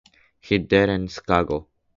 [0.39, 1.67] He died in Chicago.